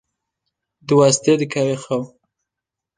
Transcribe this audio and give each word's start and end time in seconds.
diweste 0.87 1.31
dikeve 1.39 1.75
xew. 1.83 2.03